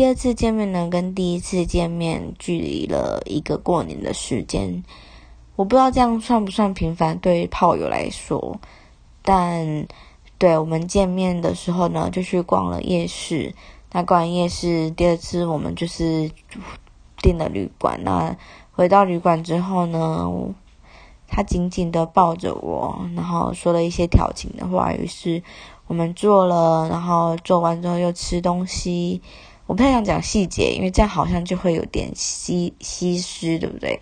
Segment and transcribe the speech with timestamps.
[0.00, 4.82] 第二次见面呢，跟第一次见面距离了一个过年的时间，
[5.56, 8.58] 我不知道这样算不算频繁，对于炮友来说。
[9.20, 9.86] 但
[10.38, 13.54] 对我们见面的时候呢，就去逛了夜市。
[13.92, 16.30] 那逛完夜市，第二次我们就是
[17.18, 18.00] 订了旅馆。
[18.02, 18.34] 那
[18.72, 20.26] 回到旅馆之后呢，
[21.28, 24.94] 他紧紧的抱着我，然后说了一些调情的话。
[24.94, 25.42] 于是
[25.88, 29.20] 我们做了，然后做完之后又吃东西。
[29.70, 34.00] 我不太想讲细节，因为这样好像就会有点稀稀释，对不对？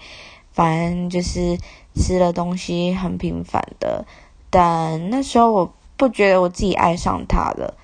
[0.50, 1.58] 反正就是
[1.94, 4.02] 吃了东西很频繁的，
[4.48, 7.74] 但那时候我不觉得我自己爱上他了。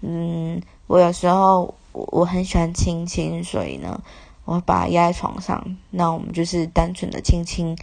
[0.00, 4.00] 嗯，我有时候我很喜欢亲亲，所以呢，
[4.46, 7.76] 我把他压在床上，那我们就是单纯的亲亲，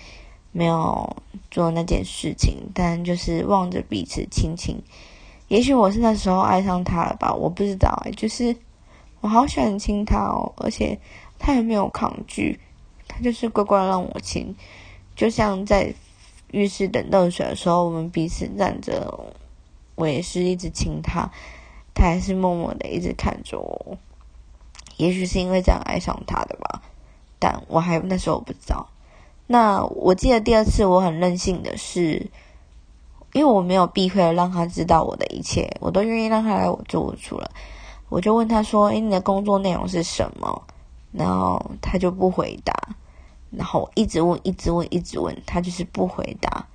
[0.52, 1.16] 没有
[1.52, 4.82] 做那件事情，但就是望着彼此亲亲。
[5.48, 8.56] 也许我是那时候爱上他了吧，我不知道哎，就是。
[9.24, 11.00] 我好喜欢亲他哦，而且
[11.40, 12.60] 他也没有抗拒，
[13.08, 14.54] 他就是乖乖让我亲，
[15.16, 15.94] 就像在
[16.52, 19.18] 浴室等热水的时候，我们彼此站着，
[19.96, 21.32] 我也是一直亲他，
[21.94, 23.98] 他还是默默的一直看着我。
[24.98, 26.82] 也许是因为这样爱上他的吧，
[27.40, 28.86] 但我还那时候我不知道。
[29.48, 32.30] 那我记得第二次我很任性的是，
[33.32, 37.50] 因为我没有避讳让他知道我的一切，我都愿意让他来我住处了。
[38.14, 40.62] 我就问他说：“诶，你的工作内容是什么？”
[41.12, 42.72] 然后他就不回答，
[43.50, 46.68] 然后一直问，一直问，一直问，他就是不回答。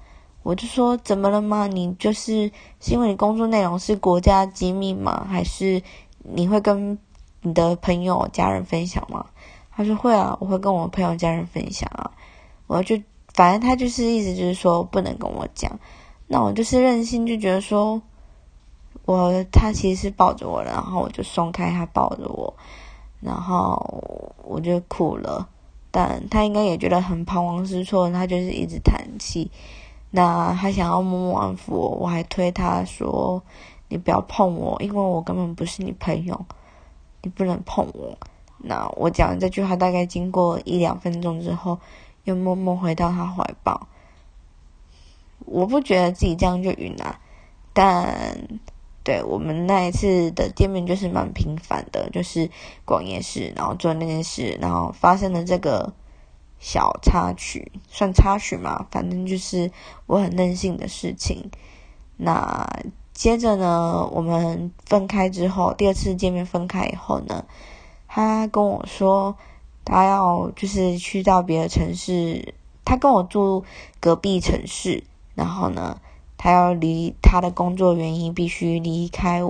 [0.43, 1.69] 我就说：“怎么了吗？
[1.69, 2.51] 你就是
[2.81, 5.25] 是因为你工作内容是国家机密吗？
[5.31, 5.81] 还是
[6.25, 6.99] 你会跟
[7.43, 9.25] 你的朋友、家人分享吗？”
[9.71, 12.11] 他说：“会啊，我会跟我朋友、家人分享啊。”
[12.67, 13.01] 我就
[13.33, 15.71] 反正他就是意思就是说不能跟我讲。
[16.27, 18.03] 那我就是任性，就觉得说。
[19.09, 22.53] 我他其实是抱着我，然后我就松开他抱着我，
[23.21, 25.49] 然后我就哭了。
[25.91, 29.51] 但他应该也觉得很彷徨失措，他就是一直叹气。
[30.11, 33.43] 那他想要默默安抚我，我还推他说
[33.89, 36.45] ：“你不要碰我，因为我根本不是你朋友，
[37.23, 38.15] 你不能碰我。”
[38.63, 41.79] 那我讲这句话大概经过一两分钟之后，
[42.25, 43.89] 又默默回到他怀抱。
[45.47, 47.19] 我不觉得自己这样就晕了，
[47.73, 48.61] 但。
[49.09, 52.51] 对我们那一次的见面就是蛮频繁的，就是
[52.85, 55.95] 逛夜市，然后做那件事，然后发生了这个
[56.59, 59.73] 小插曲，算插曲嘛，反正就是
[60.05, 61.51] 我很任性的事情。
[62.19, 62.69] 那
[63.15, 67.47] 接着呢，我们分开之后，第二次见面分开以后呢，
[68.09, 69.35] 他跟我说
[69.87, 72.53] 他要就是去到别的城市，
[72.85, 73.65] 他跟我住
[74.01, 75.03] 隔壁城市，
[75.35, 75.99] 然后呢。
[76.39, 79.43] 他要离他的工作原因，必须离开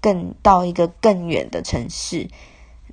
[0.00, 2.30] 更到一个更远的城市。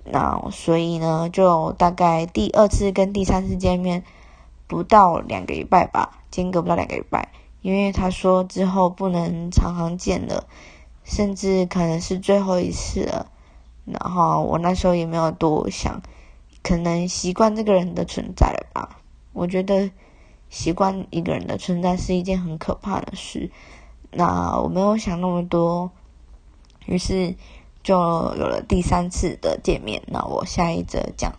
[0.03, 4.03] 那所以呢，就大概第二次跟第三次见面
[4.65, 7.31] 不到两个礼拜吧，间隔不到两个礼拜，
[7.61, 10.47] 因为他说之后不能常常见了，
[11.03, 13.27] 甚至可能是最后一次了。
[13.85, 16.01] 然后我那时候也没有多想，
[16.63, 18.99] 可能习惯这个人的存在了吧。
[19.33, 19.91] 我觉得。
[20.49, 23.51] 习惯一个人的存在是一件很可怕的事。
[24.11, 25.91] 那我没有想那么多，
[26.85, 27.35] 于是
[27.83, 30.01] 就有了第三次的见面。
[30.07, 31.33] 那我下一则讲。